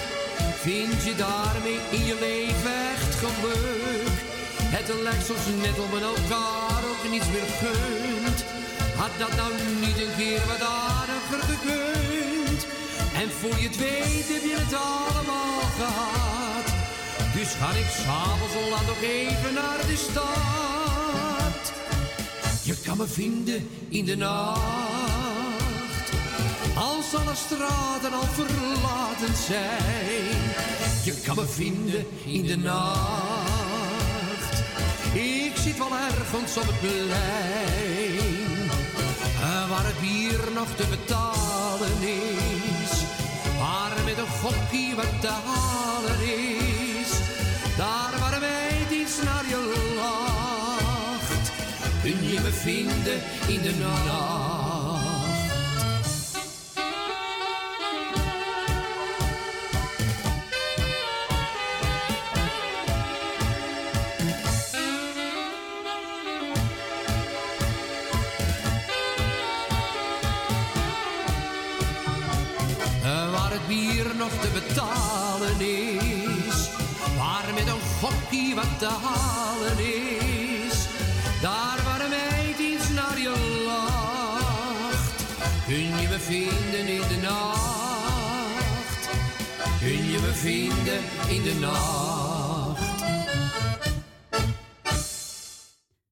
Vind 0.61 1.05
je 1.05 1.15
daarmee 1.17 1.79
in 1.91 2.05
je 2.05 2.17
leven 2.21 2.75
echt 2.95 3.15
geluk? 3.15 4.17
Het 4.77 5.03
lijkt 5.03 5.27
soms 5.27 5.47
net 5.63 5.79
om 5.79 5.91
men 5.91 6.03
elkaar 6.03 6.81
ook 6.91 7.11
niets 7.11 7.29
meer 7.35 7.51
gunt. 7.63 8.45
had 8.97 9.11
dat 9.19 9.37
nou 9.37 9.53
niet 9.81 9.99
een 10.05 10.15
keer 10.17 10.43
wat 10.47 10.63
aardiger 10.69 11.43
gekund? 11.53 12.67
En 13.15 13.31
voor 13.41 13.57
je 13.61 13.69
het 13.69 13.77
weet 13.77 14.29
heb 14.35 14.45
je 14.51 14.57
het 14.59 14.75
allemaal 14.75 15.61
gehad. 15.79 16.67
Dus 17.35 17.51
ga 17.61 17.71
ik 17.71 17.91
s'avonds 17.91 18.55
al 18.55 18.69
laat 18.71 18.87
nog 18.87 19.03
even 19.03 19.55
naar 19.55 19.81
de 19.87 19.97
stad. 19.97 21.63
Je 22.63 22.77
kan 22.85 22.97
me 22.97 23.07
vinden 23.07 23.69
in 23.89 24.05
de 24.05 24.17
nacht. 24.17 25.28
Als 27.11 27.21
alle 27.21 27.35
straten 27.35 28.13
al 28.13 28.27
verlaten 28.33 29.37
zijn. 29.47 30.41
Je 31.05 31.21
kan 31.25 31.37
me 31.37 31.47
vinden 31.47 32.07
in 32.25 32.47
de 32.47 32.57
nacht. 32.57 34.53
Ik 35.13 35.53
zit 35.57 35.79
wel 35.79 35.93
ergens 35.97 36.57
op 36.57 36.63
het 36.67 36.81
plein. 36.81 38.71
eh, 39.41 39.69
Waar 39.71 39.85
het 39.85 40.01
bier 40.01 40.41
nog 40.55 40.69
te 40.77 40.85
betalen 40.91 42.03
is. 42.03 43.03
Waar 43.59 44.05
met 44.05 44.19
een 44.19 44.33
gokkie 44.43 44.95
wat 44.95 45.21
te 45.21 45.31
halen 45.45 46.21
is. 46.21 47.11
Daar 47.77 48.19
waar 48.21 48.41
meid 48.41 48.91
iets 48.91 49.23
naar 49.25 49.45
je 49.49 49.93
lacht. 49.97 51.51
Kun 52.03 52.29
je 52.29 52.41
me 52.41 52.51
vinden 52.53 53.21
in 53.47 53.63
de 53.63 53.75
nacht. 53.79 54.58
Wat 78.59 78.79
te 78.79 78.87
halen 78.87 79.79
is. 79.79 80.87
Daar 81.41 81.83
waar 81.85 82.01
een 82.01 82.11
meid 82.11 82.91
naar 82.95 83.19
je 83.19 83.63
lacht. 83.65 85.25
Kun 85.67 86.01
je 86.01 86.09
me 86.09 86.19
vinden 86.19 86.89
in 86.89 87.09
de 87.09 87.19
nacht. 87.23 89.09
Kun 89.79 90.11
je 90.11 90.19
me 90.21 90.33
vinden 90.33 91.01
in 91.29 91.43
de 91.43 91.55
nacht. 91.61 93.03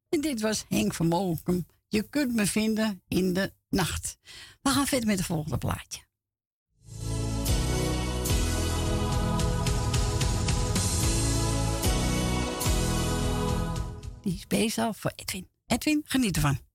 En 0.08 0.20
dit 0.20 0.40
was 0.40 0.64
Henk 0.68 0.94
van 0.94 1.06
Molkum. 1.06 1.66
Je 1.88 2.02
kunt 2.02 2.34
me 2.34 2.46
vinden 2.46 3.02
in 3.08 3.32
de 3.32 3.52
nacht. 3.68 4.16
We 4.62 4.70
gaan 4.70 4.86
verder 4.86 5.06
met 5.06 5.18
het 5.18 5.26
volgende 5.26 5.58
plaatje. 5.58 6.05
Die 14.26 14.34
is 14.34 14.46
bezig 14.46 14.96
voor 14.96 15.12
Edwin. 15.16 15.48
Edwin, 15.66 16.02
geniet 16.04 16.36
ervan. 16.36 16.65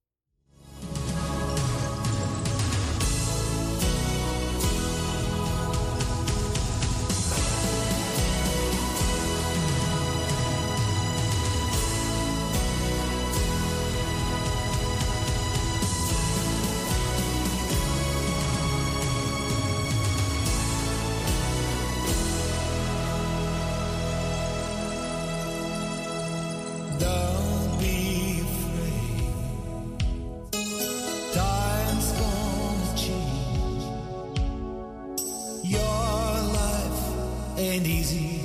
Ain't 37.62 37.86
easy, 37.86 38.40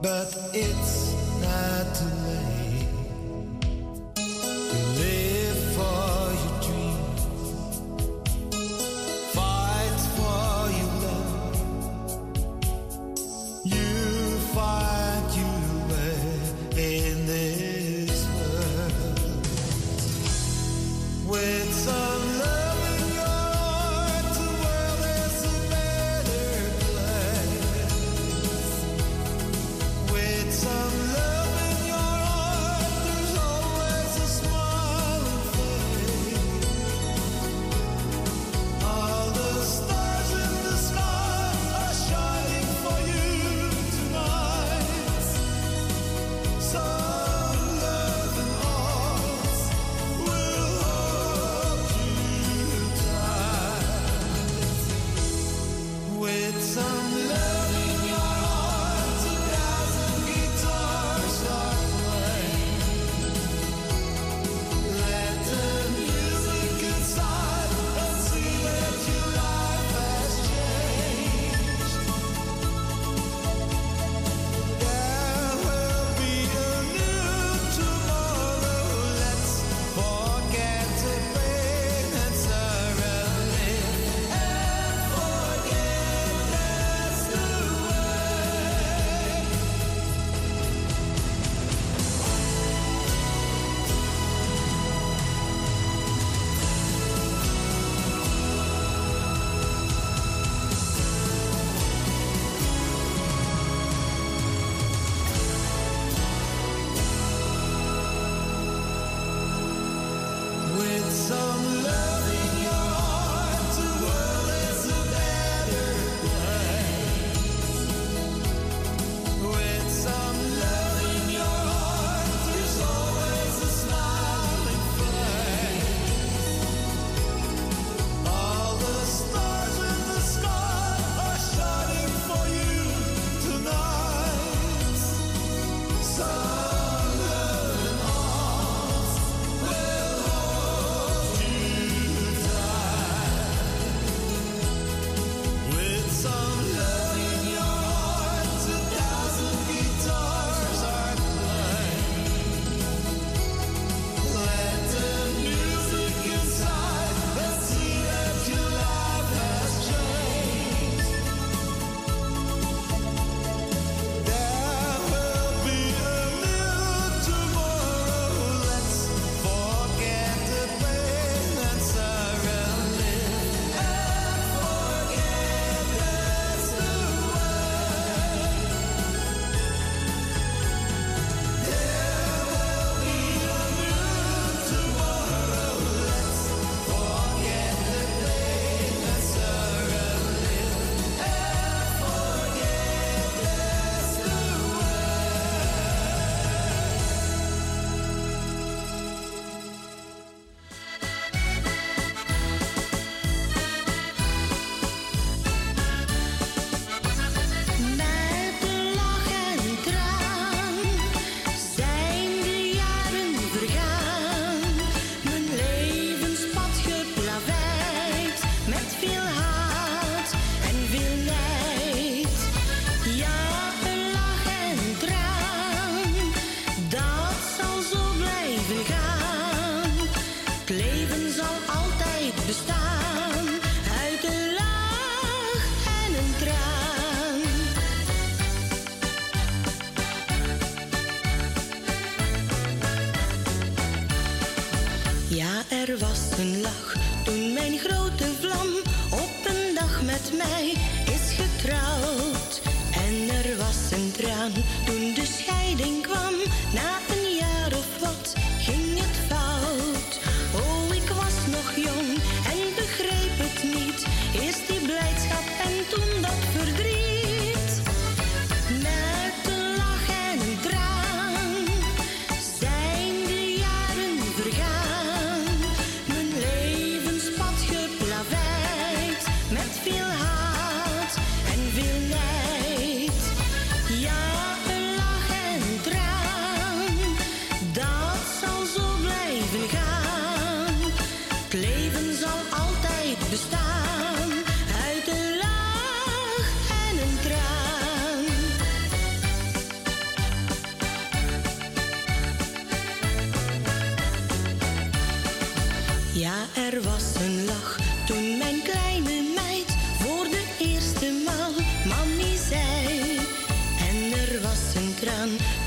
but 0.00 0.28
it's 0.54 1.12
not 1.42 1.94
too 1.96 2.14
late. 2.28 2.53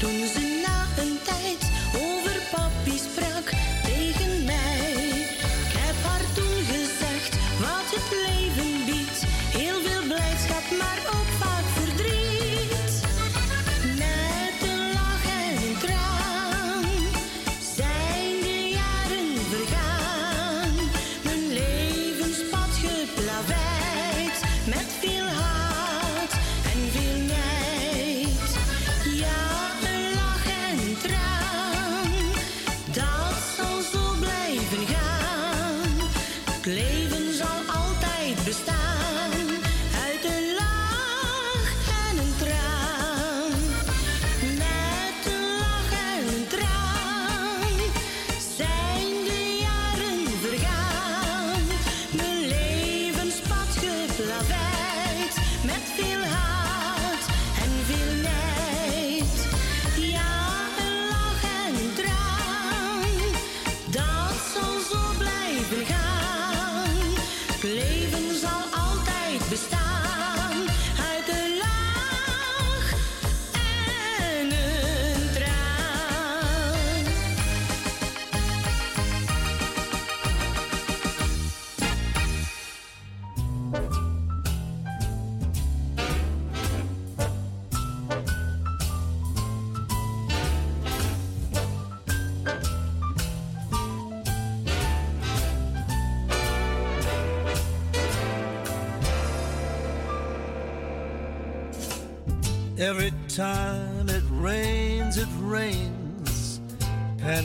happens 0.07 0.46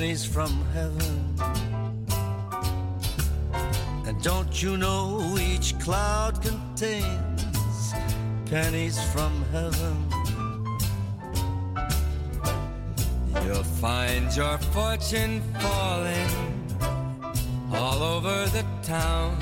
Pennies 0.03 0.25
from 0.25 0.65
heaven. 0.73 1.37
And 4.05 4.21
don't 4.21 4.61
you 4.61 4.77
know 4.77 5.37
each 5.39 5.79
cloud 5.79 6.43
contains 6.43 7.95
pennies 8.47 8.99
from 9.13 9.33
heaven? 9.53 9.97
You'll 13.45 13.63
find 13.63 14.37
your 14.37 14.59
fortune 14.75 15.41
falling 15.61 16.33
all 17.73 18.03
over 18.03 18.47
the 18.47 18.65
town. 18.83 19.39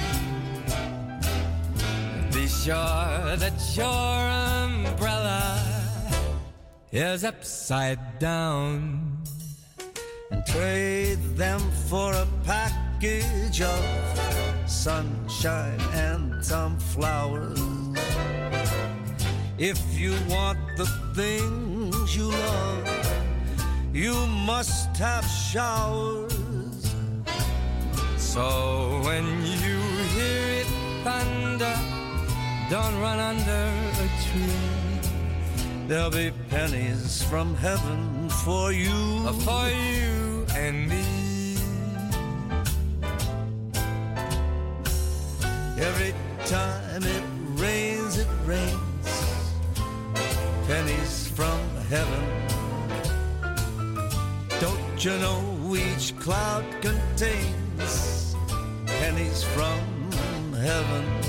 Be 2.34 2.46
sure 2.46 3.34
that 3.44 3.58
your 3.74 4.12
umbrella 4.66 5.58
is 6.92 7.24
upside 7.24 8.18
down. 8.18 9.19
Trade 10.53 11.22
them 11.36 11.61
for 11.88 12.12
a 12.12 12.26
package 12.44 13.62
of 13.62 13.84
sunshine 14.66 15.80
and 15.92 16.44
some 16.44 16.76
flowers. 16.78 17.61
If 19.59 19.78
you 19.96 20.12
want 20.28 20.59
the 20.76 20.86
things 21.14 22.16
you 22.16 22.30
love, 22.30 22.88
you 23.92 24.14
must 24.46 24.96
have 24.96 25.24
showers. 25.24 26.30
So 28.16 29.01
when 29.05 29.26
you 29.62 29.78
hear 30.16 30.62
it 30.62 30.66
thunder, 31.05 31.76
don't 32.68 33.01
run 33.01 33.18
under 33.18 33.66
a 34.05 34.09
tree. 34.24 34.80
There'll 35.86 36.11
be 36.11 36.32
pennies 36.48 37.22
from 37.22 37.55
heaven 37.55 38.28
for 38.44 38.72
you. 38.72 39.26
Uh, 39.26 39.32
for 39.32 39.68
you 39.68 40.09
and 40.61 40.88
me. 40.88 41.56
Every 45.88 46.12
time 46.44 47.02
it 47.02 47.24
rains, 47.62 48.18
it 48.18 48.28
rains 48.44 49.11
pennies 50.66 51.28
from 51.28 51.61
heaven. 51.88 52.24
Don't 54.61 55.04
you 55.04 55.14
know 55.24 55.40
each 55.74 56.16
cloud 56.18 56.64
contains 56.82 58.36
pennies 58.86 59.42
from 59.42 60.12
heaven? 60.52 61.19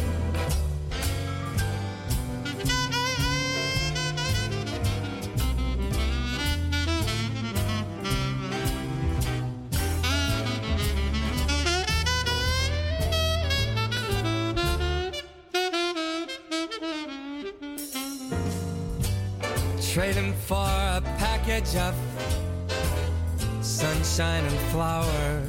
shining 24.21 24.59
flower. 24.69 25.41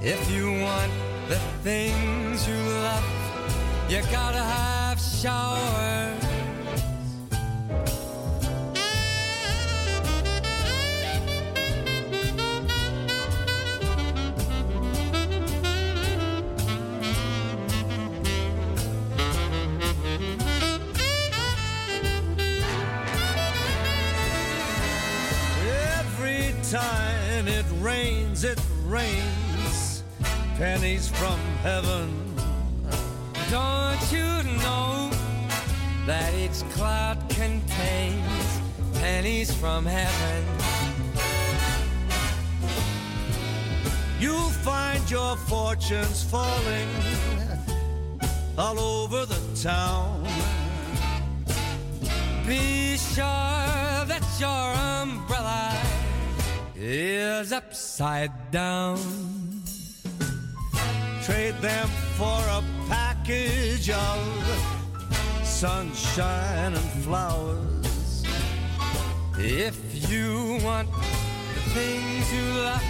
If 0.00 0.30
you 0.30 0.46
want 0.60 0.92
the 1.28 1.40
things 1.64 2.46
you 2.46 2.54
love, 2.88 3.04
you 3.88 4.00
gotta 4.12 4.38
have 4.38 5.00
showers. 5.00 6.13
Rains, 28.34 28.44
it 28.44 28.60
rains 28.86 30.02
pennies 30.56 31.08
from 31.08 31.38
heaven. 31.62 32.34
Don't 33.50 34.12
you 34.12 34.42
know 34.62 35.10
that 36.06 36.34
each 36.34 36.62
cloud 36.70 37.18
contains 37.28 38.60
pennies 38.94 39.54
from 39.54 39.86
heaven? 39.86 40.44
You'll 44.18 44.54
find 44.64 45.08
your 45.10 45.36
fortunes 45.36 46.22
falling 46.24 46.88
all 48.58 48.78
over 48.78 49.26
the 49.26 49.40
town. 49.62 50.24
Be 52.46 52.96
sure 52.96 54.04
that 54.10 54.24
your 54.38 54.74
umbrella 55.02 55.33
is 56.86 57.50
upside 57.50 58.50
down. 58.50 58.98
Trade 61.22 61.54
them 61.62 61.88
for 62.18 62.38
a 62.48 62.62
package 62.88 63.88
of 63.88 64.18
sunshine 65.42 66.74
and 66.74 66.90
flowers. 67.02 68.22
If 69.38 70.10
you 70.10 70.58
want 70.62 70.90
the 70.92 71.60
things 71.72 72.32
you 72.34 72.44
love, 72.62 72.82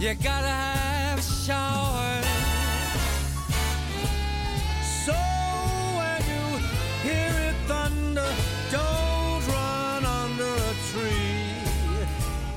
you 0.00 0.14
gotta 0.14 0.48
have 0.48 1.18
a 1.18 1.22
shower. 1.22 2.09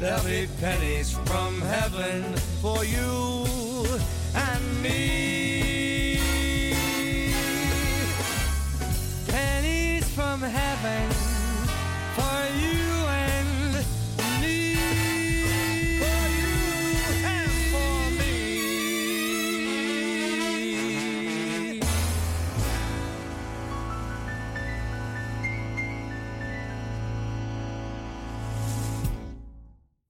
There'll 0.04 0.26
be 0.26 0.50
pennies 0.60 1.14
from 1.14 1.62
heaven 1.62 2.36
for 2.62 2.84
you 2.84 3.86
and 4.36 4.82
me. 4.84 6.20
Pennies 9.30 10.04
from 10.14 10.42
heaven 10.42 11.10
for 12.18 12.38
you 12.60 12.83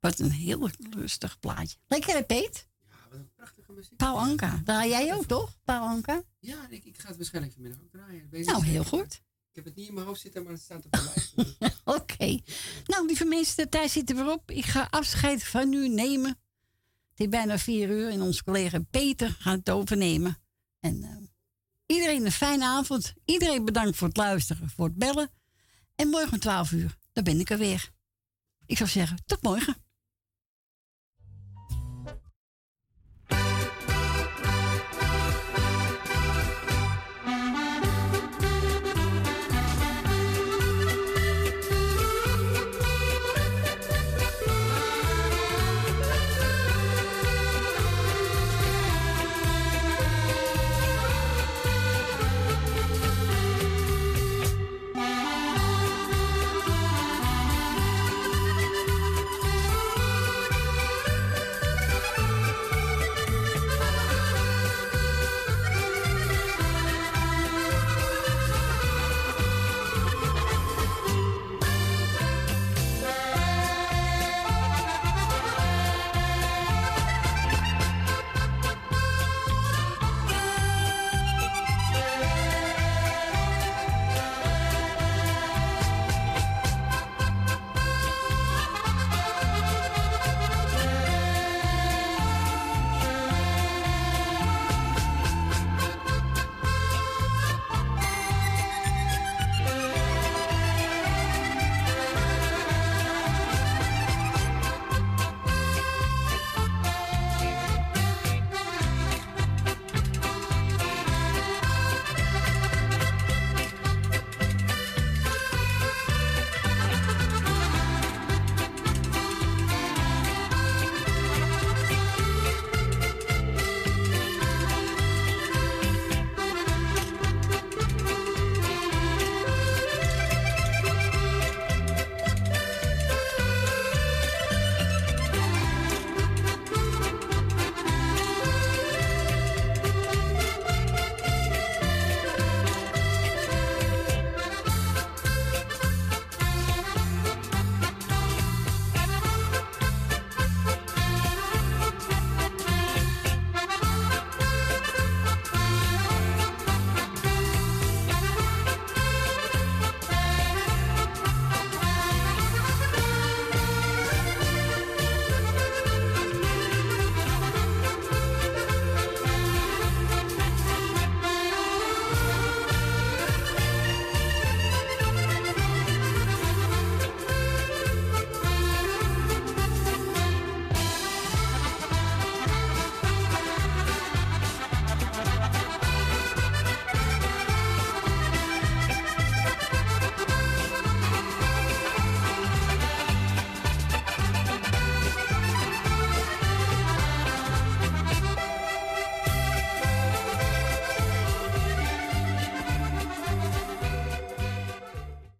Wat 0.03 0.19
een 0.19 0.31
heel 0.31 0.69
rustig 0.89 1.39
plaatje. 1.39 1.77
Lekker 1.87 2.13
hè, 2.13 2.23
Peet? 2.23 2.67
Paul 3.95 4.19
Anka. 4.19 4.61
Draai 4.65 4.89
jij 4.89 5.13
ook, 5.13 5.25
toch? 5.25 5.57
Paul 5.63 5.87
Anka? 5.87 6.23
Ja, 6.39 6.67
ik, 6.69 6.85
ik 6.85 6.99
ga 6.99 7.07
het 7.07 7.17
waarschijnlijk 7.17 7.53
vanmiddag 7.53 7.81
ook 7.81 7.91
draaien. 7.91 8.27
Nou, 8.31 8.65
heel 8.65 8.83
goed. 8.83 9.21
Ik 9.49 9.55
heb 9.55 9.65
het 9.65 9.75
niet 9.75 9.87
in 9.87 9.93
mijn 9.93 10.05
hoofd 10.05 10.21
zitten, 10.21 10.43
maar 10.43 10.51
het 10.51 10.61
staat 10.61 10.85
op 10.85 10.91
de 10.91 11.03
lijst. 11.15 11.57
Oké. 11.99 12.39
Nou, 12.85 13.05
lieve 13.05 13.25
mensen, 13.25 13.55
de 13.55 13.69
tijd 13.69 13.91
zit 13.91 14.09
er 14.09 14.15
weer 14.15 14.31
op. 14.31 14.51
Ik 14.51 14.65
ga 14.65 14.87
afscheid 14.89 15.43
van 15.43 15.73
u 15.73 15.87
nemen. 15.87 16.29
Het 17.09 17.19
is 17.19 17.27
bijna 17.27 17.57
vier 17.57 17.89
uur 17.89 18.09
en 18.09 18.21
onze 18.21 18.43
collega 18.43 18.79
Peter 18.89 19.35
gaat 19.39 19.57
het 19.57 19.69
overnemen. 19.69 20.37
En 20.79 21.03
eh, 21.03 21.17
iedereen 21.85 22.25
een 22.25 22.31
fijne 22.31 22.65
avond. 22.65 23.13
Iedereen 23.25 23.65
bedankt 23.65 23.97
voor 23.97 24.07
het 24.07 24.17
luisteren, 24.17 24.69
voor 24.69 24.85
het 24.85 24.97
bellen. 24.97 25.29
En 25.95 26.07
morgen 26.07 26.33
om 26.33 26.39
12 26.39 26.71
uur, 26.71 26.97
dan 27.13 27.23
ben 27.23 27.39
ik 27.39 27.49
er 27.49 27.57
weer. 27.57 27.91
Ik 28.65 28.77
zou 28.77 28.89
zeggen, 28.89 29.17
tot 29.25 29.41
morgen. 29.41 29.82